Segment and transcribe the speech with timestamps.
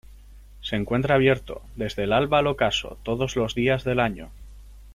[0.61, 4.31] Se encuentra abierto, desde el alba al ocaso, todos los días del año.